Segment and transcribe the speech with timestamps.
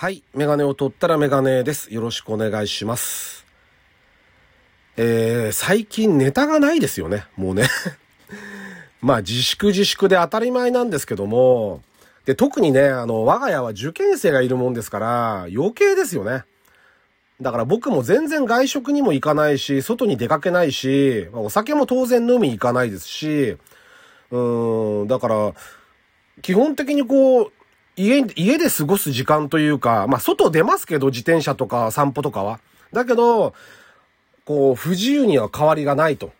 [0.00, 0.22] はい。
[0.32, 1.92] メガネを取ったらメガネです。
[1.92, 3.44] よろしくお願いします。
[4.96, 7.24] えー、最近ネタがないですよね。
[7.34, 7.66] もうね。
[9.02, 11.82] まあ自粛自粛で当たり前なんですけども、
[12.26, 16.44] で、特にね、あの、我が家は受験生がいるもんですから、余計ですよね。
[17.40, 23.56] だから僕も全然外食にも行かないし、外に出かけないし、お酒も当然飲み行かないですし、
[24.30, 25.54] うーん、だから、
[26.40, 27.52] 基本的にこう、
[27.98, 32.60] 家、家で過ごす時間というか、まあ外出ますけど、自転車とか散歩とかは。
[32.92, 33.54] だけど、
[34.44, 36.32] こう、不自由には変わりがないと。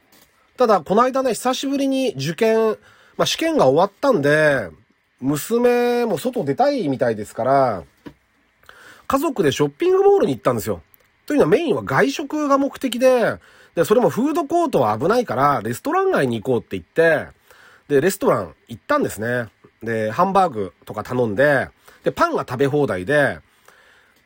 [0.56, 2.78] ただ、この間ね、久しぶりに受験、
[3.16, 4.70] まあ試験が終わったんで、
[5.20, 7.82] 娘も外出たいみたいですから、
[9.08, 10.80] 家族でショッピングモールに行ったんですよ。
[11.26, 13.34] というのはメインは外食が目的で、
[13.74, 17.26] で、それもフードコートは危ないから、レストラン街に行こうって言って、
[17.88, 19.48] で、レストラン行ったんですね。
[19.82, 21.68] で、ハンバーグとか頼んで、
[22.04, 23.38] で、パンが食べ放題で、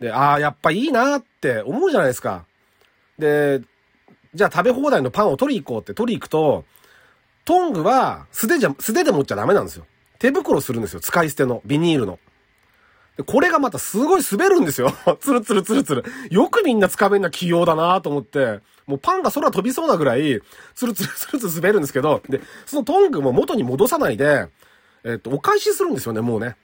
[0.01, 2.45] で、ああ、やっぱいいなって思うじゃないですか。
[3.19, 3.61] で、
[4.34, 6.64] じゃあ食べ放題のパンを取り行こうって取り行くと、
[7.45, 9.86] トングは素手じゃ、素手で持っちゃダメなんですよ。
[10.19, 11.00] 手袋するんですよ。
[11.00, 11.62] 使い捨ての。
[11.64, 12.19] ビニールの。
[13.17, 14.92] でこれがまたすごい滑るんですよ。
[15.20, 16.05] つるつるつるつる。
[16.30, 20.41] よくみんな掴めんな器用だなと思って、もうパンが空飛びそうなぐらい、
[20.75, 24.48] つるつるつるつる滑るんですけど、で、そのトングも元に戻さないで、
[25.05, 26.56] えっと、お返しするんですよね、もうね。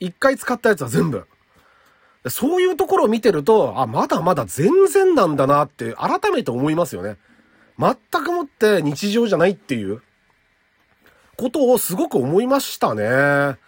[0.00, 1.26] 一回使ったやつは全部。
[2.28, 7.16] そういうところを見てると、あ、まだまだ全然なんだなって改めて思いますよね。
[7.78, 10.02] 全くもって日常じゃないっていう
[11.36, 13.58] ことをすごく思いましたね。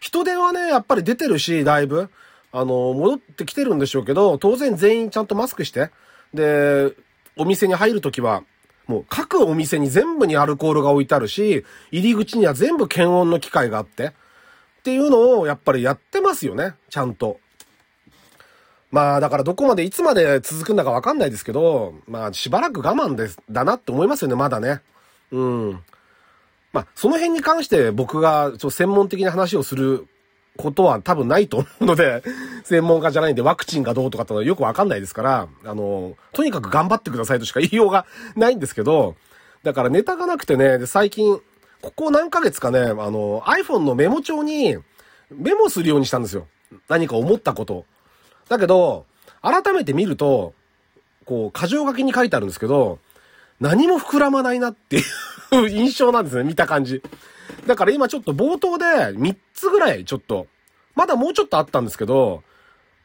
[0.00, 2.08] 人手はね、やっぱり出てるし、だいぶ。
[2.50, 5.90] あの、戻ってきてるんでしょうけど、当然全員ちゃんとマスクして、
[6.32, 6.94] で、
[7.36, 8.42] お店に入るときは、
[8.88, 14.12] もう各お店に全部にアルコールが置いてあるし、入り口には全部検温の機械があって、っ
[14.82, 17.38] ていうのをやっぱりやってますよね、ちゃんと。
[18.90, 24.80] まあだからどこまでいつまで続くんだかわかんないですけど、まあしばらく我慢です、だなって思いますよね、まだね。
[25.30, 25.84] うん。
[26.72, 30.06] まあその辺に関して僕がちょっと専門的な話をする
[30.58, 32.22] ことは多分ないと思うので、
[32.64, 38.04] 専門家じゃないんでワクチンがどうとかってのはよくわかんないですから、あの、とにかく頑張ってくださいとしか言いようが
[38.36, 39.14] ないんですけど、
[39.62, 41.40] だからネタがなくてね、で最近、
[41.80, 44.76] ここ何ヶ月かね、あの、iPhone のメモ帳に
[45.30, 46.48] メモするようにしたんですよ。
[46.88, 47.86] 何か思ったこと。
[48.48, 49.06] だけど、
[49.42, 50.54] 改めて見ると、
[51.24, 52.98] こう、箇条書きに書いてあるんですけど、
[53.60, 55.02] 何も膨らまないなっていう
[55.70, 57.02] 印象なんですね、見た感じ。
[57.66, 60.46] だから今ちょっと冒頭で3つぐらいちょっと、
[60.94, 62.42] まだもうちょっとあったんですけど、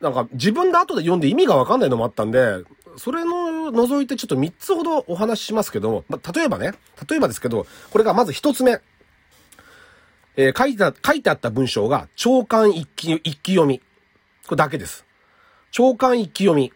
[0.02, 2.64] なんか自分で後で読んで意味がわかんないのもあったんで、
[2.98, 6.74] それの除いてちょっと3つほどお話ししますけど、ま、例えばね、
[7.10, 8.82] 例えばですけど、これがまず1つ目。
[10.36, 13.80] えー書いて、書いてあった文章が、長官一気、一気読み。
[14.48, 15.06] これだけです。
[15.72, 16.74] 長官一気読み。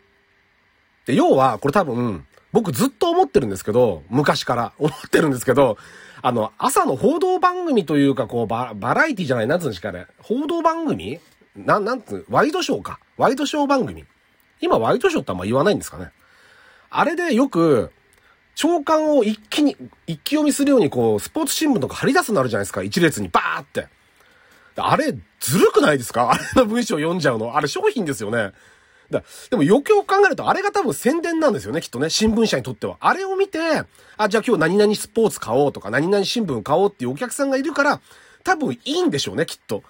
[1.05, 2.25] で、要は、これ多分、
[2.57, 5.78] 僕ずっと思ってるんですけど、昔から思ってるんですけど、
[6.23, 10.07] あの、朝の報道番組というか、こう、ババラエティじゃない、なんつうんですかね。
[10.23, 11.19] 報道番組？
[11.56, 13.00] なん、なんつう、ワイドショーか。
[13.16, 14.06] ワイドショー番組。
[14.59, 16.09] 今、ワイドショーってあんま言わないんですかね。
[16.90, 17.91] あれでよく、
[18.56, 22.81] 長官を一気に、一気読みするように、こう、スポーツ新聞とか張り出すのあるじゃないですか。
[22.81, 23.88] 一列にバーって。
[24.78, 26.31] あれ、ずるくないですか？
[26.31, 27.56] あれの文章読んじゃうの。
[27.56, 28.53] あれ商品ですよね。
[29.09, 32.09] だでもよくよく考えると、あれが多分宣伝なんですよね、きっとね。
[32.09, 32.97] 新聞社にとっては。
[33.00, 33.59] あれを見て、
[34.18, 38.01] あ、じゃあ今日何々スポーツ買おうとか、何々新聞買おうっていうお客さんがいるから、
[38.44, 39.84] 多分いいんでしょうね、きっと。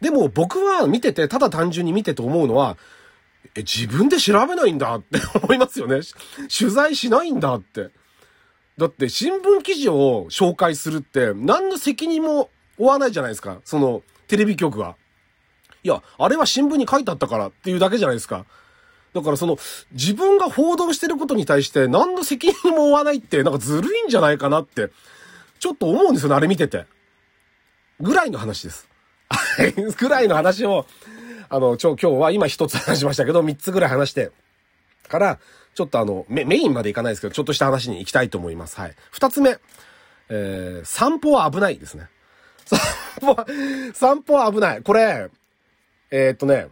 [0.00, 2.76] でも僕は見てて、ただ単純に見てて思うのは、
[3.54, 6.00] え、自分で調べないんだって 思いますよね。
[6.56, 7.90] 取材しないんだって。
[8.78, 13.60] だって新聞記事を紹介するって何の責任も負わないじゃないですか。
[13.64, 14.96] そのテレビ局が。
[15.84, 18.46] いや、あれは新聞に書いてあったからっていうだけじゃないですか。
[19.14, 19.58] だからその
[19.92, 24.90] 自分が報道してることに対して何の責任も負わないってなんかずるいんじゃないかなって
[25.62, 26.86] ちょっと思うんですよね、あれ見てて。
[28.00, 28.88] ぐらいの話です。
[29.96, 30.86] ぐらいの話を、
[31.48, 34.32] あの、ちょ、今日は今一つ話しましたけど、三つぐらい話して、
[35.08, 35.38] から、
[35.76, 38.76] ちょっとあの、メメインまでいかないですけど、ちょっとした話に行きたいと思います。
[38.76, 38.96] はい。
[39.12, 39.56] 二つ目、
[40.30, 42.08] えー、散歩は危ないですね。
[42.66, 42.80] 散
[43.20, 43.46] 歩は、
[43.94, 44.82] 散歩は危ない。
[44.82, 45.30] これ、
[46.12, 46.68] えーっとね、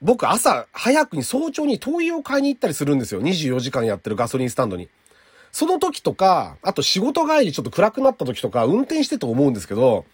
[0.00, 3.20] 僕朝早くに早朝に灯油を買いに行ったりするんですよ。
[3.20, 4.88] 24時間やってるガソリンスタンドに。
[5.50, 10.04] その時とか、あと仕事帰りちょっと暗くなった時とか、運転してて思うんですけど、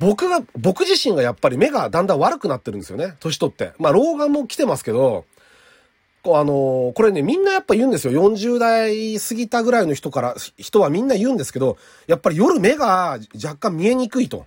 [0.00, 3.14] 僕が、僕自身がやっぱり目がだんだん悪くなってるんですよね。
[3.20, 3.72] 年取って。
[3.78, 5.24] まあ、老眼も来てますけど、
[6.24, 8.12] こうあのーこれね、みんなやっぱ言うんですよ。
[8.12, 11.76] 40代過ぎたぐらいの人から、人はみんな言うんですけど、
[12.08, 14.46] やっぱり夜目が若干見えにくいと。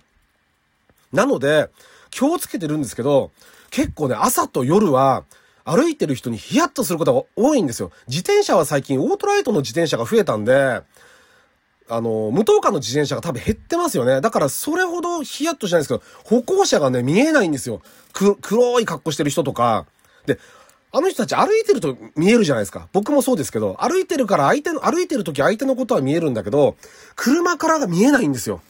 [1.12, 1.70] なので、
[2.10, 3.30] 気をつけてるんですけど、
[3.70, 5.24] 結構ね、朝と夜は、
[5.64, 7.90] 歩いてる人にヒヤッとすることが多いんですよ。
[8.08, 10.80] 自転車は最近オートライトの自転車が増えたんで、
[11.90, 14.20] あの、無灯火の自転車が多分減ってますよね。
[14.22, 17.82] だからそれほどヒヤッとしないんですけど、歩行者がね、見えないんですよ。
[18.12, 19.86] く、黒い格好してる人とか。
[20.26, 20.38] で、
[20.90, 22.88] あの人たち歩いてると見えるじゃないですか。
[22.92, 26.76] 僕もそうですけど、歩いてるから相手の、歩いてる時相手のことは見えるんだけど、
[27.14, 28.62] 車からが見えないんですよ。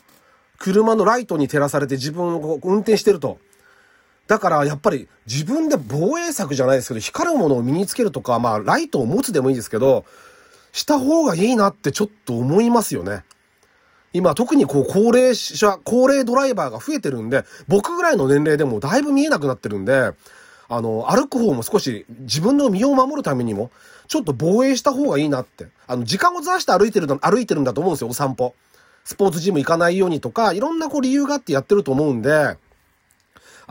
[0.58, 3.38] 車のライトに照らされて自分を運転してると。
[4.26, 10.04] だからやっぱり自分で防衛策じゃないですけど、光るものを身につけるとか、まあライトを持つでもいいですけど、
[10.72, 13.24] した方がいいなってちょっと思いますよね。
[14.12, 20.12] 今特にこう高齢者、高齢ドライバーが増えてるんで、僕ぐらいの年齢でもだいぶ見えなくなってるんで、
[20.68, 23.70] あの、歩く方も少し自分の身を守るためにも、
[24.06, 25.68] ちょっと防衛した方がいいなって。
[25.86, 28.54] あの、時間をずらして歩いてる、歩いてるんだと思うんですよ、お散歩。
[29.08, 32.58] スポーツジム行かないようにとか、いろんなこう理由があってやってると思うんで、あ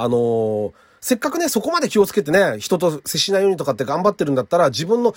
[0.07, 5.13] のー、せっかくね、そこまで気をつけてね、人と接しないようにとかって頑張ってるんだったら、自分の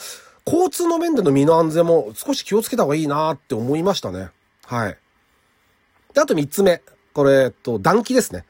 [0.47, 4.29] 交通の面での身の安全も少し気をつけた方がいいなって思いましたね。
[4.67, 4.99] はい。
[6.13, 6.83] で、あと三つ目。
[7.15, 8.45] これ、えっと、暖気ですね。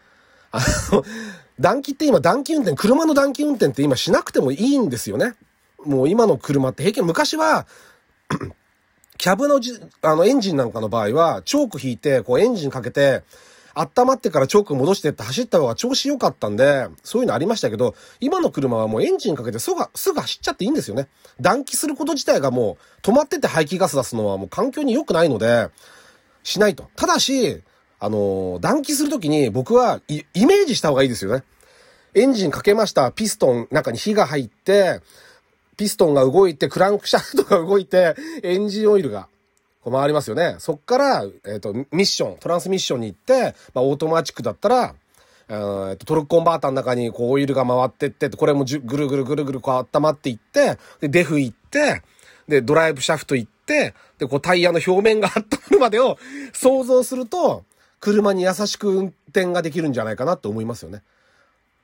[0.51, 0.59] あ
[0.91, 1.05] の、
[1.61, 5.37] 暖気って今、暖気運転、車の暖気運転って今しなくてもいいんですよね。
[5.85, 7.69] もう今の車って平気、昔は
[9.21, 13.23] キャブのじ、あの、エンジンなんかの場合は、チョーク引いて、こうエンジンかけて、
[13.75, 21.07] 温まってからチョーク戻してって走った方が調子良かったんで、そういうのありましたけど、今の車はもうエンジンかけてすぐ、すぐ走っちゃっていいんですよね。
[21.39, 25.69] 暖気すること自体がもう、止まってて排気ガス出すのはもう環境に良くないので、
[26.43, 26.89] しないと。
[26.97, 27.63] ただし、
[27.99, 31.45] あの、暖気するときに僕はイメージした方がいいですよね。
[32.15, 33.13] エンジンかけました。
[33.13, 35.03] ピストン中に火が入って、
[35.77, 39.29] ピストンが動いて、クランクシャフトが動いて、エンジンオイルが
[39.83, 40.57] こう回りますよね。
[40.59, 44.95] そっから、えっ、ー、と、ミッション、トランスミッションに行って、まあ、オートマチックだったら、
[45.49, 52.03] えー、トルクコンバーターの中にこうオイルが回ってって、これもじゅぐるぐるぐるぐるこう温まっていって、で、デフ行って、
[52.47, 56.19] で、ドライブシャフト行って、で、こうタイヤの表面が温まるまでを
[56.53, 57.65] 想像すると、
[58.01, 61.03] 車に優しく運転ができるんじゃないかなって思いますよね。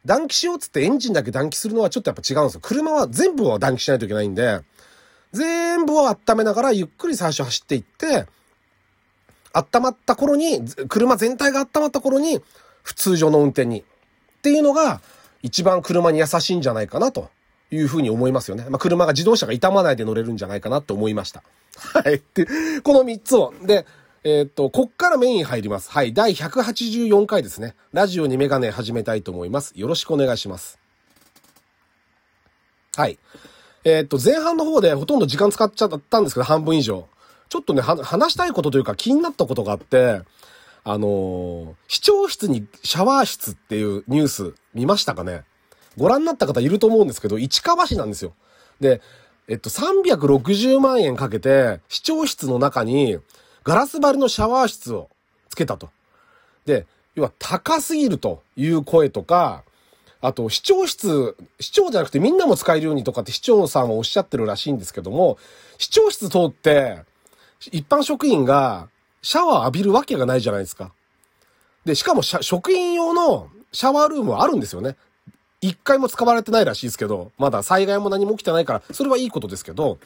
[0.07, 2.61] 暖気しようっつってエンジンだけ暖気するのはちょっとやっぱ違うんですよ。
[2.63, 4.61] 車は全部を暖気しないといけないんで、
[5.33, 8.27] 全部を温めながらゆっくり最初走っていって、
[9.53, 12.41] 温まった頃に、車全体が温まった頃に、
[12.83, 13.81] 普通上の運転に。
[13.81, 13.85] っ
[14.43, 15.01] ていうのが、
[15.43, 17.31] 一番車に優しいんじゃないかなと
[17.71, 18.67] いうふうに思いますよね。
[18.69, 21.43] まあ、車が自動車が傷まないで乗れるんじゃないかなと思いました。
[21.77, 22.23] はい。
[22.35, 22.47] で、
[22.83, 23.53] この3つを。
[23.63, 23.87] で、
[24.29, 25.89] え、っと、こっからメイン入ります。
[25.93, 26.13] はい。
[26.13, 27.77] 第184回ですね。
[27.93, 29.73] ラジオにメガネ始めたいと思います。
[29.77, 30.81] よろしくお願いします。
[32.97, 33.21] はい。
[33.85, 37.07] えー、っと、前半の方でほとんど時間使っちゃったんですけど、半分以上。
[37.49, 40.23] ちょっとね、話したいことというか気になったことがあって、
[40.83, 45.45] あのー、視聴室にシャワー室っていうニュース見ましたかね？
[45.97, 48.35] ご覧になった方いると思うんですけど、市川市なんですよ。
[48.81, 49.01] で、
[49.47, 53.21] えっと、360万円かけて、視聴室の中に、
[53.67, 55.11] ガラス張りのシャワー室を
[55.49, 55.91] つけたと。
[56.67, 56.87] で、
[57.17, 59.65] 要は高すぎるという声とか、
[60.21, 65.37] あと、市長室、市長じゃなくてみんなも使えるようにとかって市長さんはおっしゃってるらしいんですけども、
[65.79, 67.03] 市長室通って、
[67.73, 68.89] 一般職員が
[69.21, 70.93] シャワー浴びるわけがないじゃないですか。
[71.85, 74.95] で、しかも職員用のシャワールームはあるんですよね。
[75.61, 79.99] 一回も使われてないらしいですけど、まだ災害も何も起きてないから、それはいいことですけど、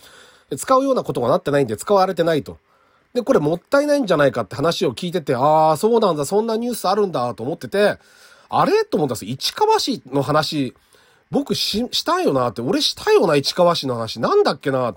[0.57, 2.57] 使うようなことがなってないんで使われてないと。
[3.15, 7.99] で、これもったいないんじゃないかって話を聞いてて、ああ、そうなんだ、そんなニュースあるんだと思ってて、
[8.49, 8.85] あれ？
[8.85, 10.75] と思ったんです市川市の話、
[11.31, 14.21] 僕し、したよなって、俺したよな、市川市の話。
[14.21, 14.95] なんだっけな？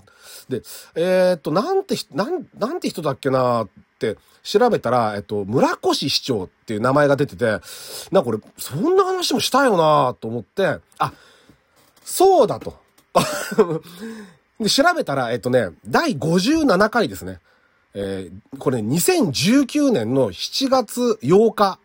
[0.48, 0.62] で、
[0.94, 3.68] えー、っと、なんて、なん、なんて人だっけなっ
[3.98, 11.12] て調べたら、えっと、村越市長っていう名前が出てて、なんか俺、そんな話もしたよなと思って、あ、
[12.04, 12.76] そうだと。
[14.60, 17.40] で、調べたら、えっとね、第57回ですね。
[17.94, 21.78] えー、これ、2019年の7月8日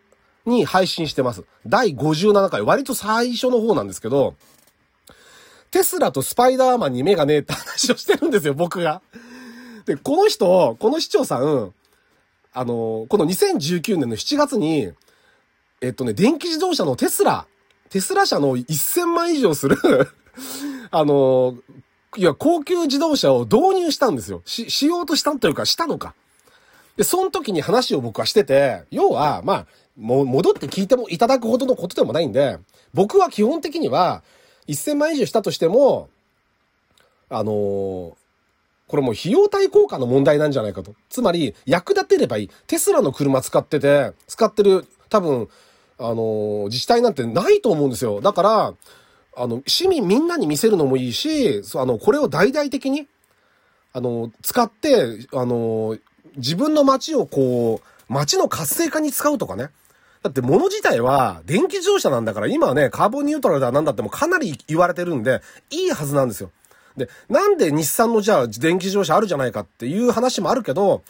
[0.45, 1.43] に配信してます。
[1.67, 4.35] 第57回、割と最初の方なんですけど、
[5.69, 9.03] テスラとスパイダーマンに目がねえって話をしてるんですよ、僕が。
[9.85, 11.73] で、この人、この市長さん、
[12.53, 14.91] あの、この2019年の7月に、
[15.81, 17.45] えっとね、電気自動車のテスラ、
[17.89, 19.77] テスラ車の1000万以上する
[20.89, 21.55] あの、
[22.17, 24.41] いや、高級自動車を導入したんですよ。
[24.45, 26.15] し、しようとしたというか、したのか。
[26.97, 32.57] で、その時に話を僕はしてて、要は、まあ、もう、戻って聞いてもいただくほどのことでもないんで、
[32.93, 34.23] 僕は基本的には、
[34.67, 36.09] 1000万以上したとしても、
[37.29, 38.17] あのー、こ
[38.93, 40.95] れもう費用対効果の問題なんじゃないかと。
[41.09, 42.49] つまり、役立てればいい。
[42.65, 45.47] テスラの車使ってて、使ってる、多分、
[45.99, 48.19] あの、自治体なんてないと思うんですよ。
[48.19, 48.73] だから、
[49.39, 53.07] あの、市民みんなに見せるのもいいし、あの、これを大々的に、
[53.93, 55.97] あの、使って、あの、
[56.35, 59.69] 自分の街をこう、街の活性化に使うとかね。
[60.21, 66.51] だって物自体は電気自動車なんだから今はね、カーボンニュートラルだなんだってもかなり言われてるんで、いいはずなんですよ。
[66.97, 71.03] で、なんで日産のじゃあ電気自動車あるじゃないかっていう話もあるけど、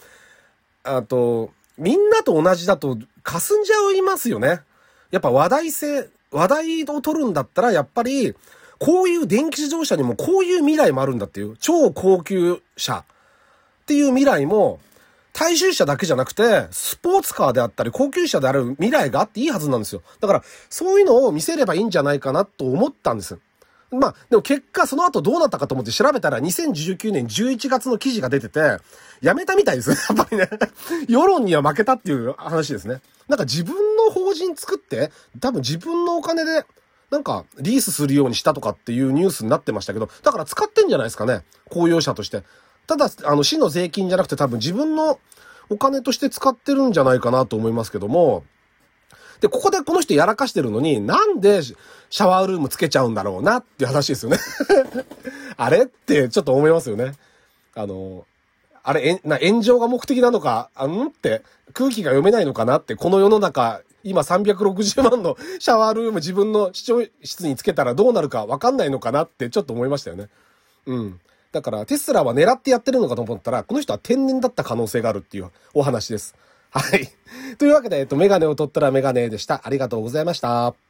[0.84, 4.60] あと、みんなと同じだと霞んじゃいますよね。
[5.10, 8.34] やっぱ話題性、話題を取るんだったらやっぱり、
[8.78, 13.04] こういう電気自動車にもこういう未来もあるんだっていう、超高級車
[13.82, 14.80] っていう未来も
[15.32, 20.02] 大衆車だけじゃなくて、スポーツカーであったり、高級車である未来があっていいはずなんですよ。
[20.20, 23.38] だから、そういうのを見せればいいんじゃないかなと思ったんです。
[23.90, 28.78] まあ、でも結果、その後どうなったかと思って調べたら、2019年11月の記事が出てて、
[29.20, 29.90] やめたみたいです。
[29.90, 30.48] やっぱりね。
[31.08, 33.00] 世論には負けたっていう話ですね。
[33.28, 36.64] なんか自分の法人作って、多分自分のお金で、
[37.10, 41.44] なんか、リースするようにしたとかっていうニュースになってましたけど、だから使ってんじゃないですかね。
[41.68, 42.44] 公用車として。
[42.86, 45.18] ただ、あの、市の税金じゃなくて多分自分の
[45.68, 48.44] お金として使ってるんじゃないかなと思いますけども、
[49.40, 54.38] で、ここでこの人やらかしてるのに、なんでシャワールームつけちゃうんだろうなっていう話ですよね
[55.56, 57.14] あれってちょっと思いますよね。
[57.74, 58.26] あの、
[58.82, 61.42] あれ、え、な、炎上が目的なのか、あんって
[61.72, 70.28] 空気が読めないのかなって、この世の中、今360万のシャワールーム自分の視聴室につけたらどうなるかわかんないのかなってちょっと思いましたよね。
[70.86, 71.20] うん。
[71.52, 76.34] だからテスラは狙ってやってるのかと思ったら、この人は天然だった可能性があるっていうお話です。
[76.70, 77.08] はい。
[77.58, 79.62] というわけで、えっと、メガネを取ったらメガネでした。
[79.64, 80.89] ありがとうございました。